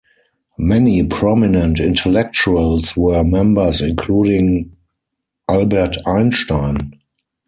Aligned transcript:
Many 0.57 1.03
prominent 1.05 1.79
intellectuals 1.79 2.97
were 2.97 3.23
members, 3.23 3.81
including 3.81 4.71
Albert 5.47 5.95
Einstein. 6.07 6.99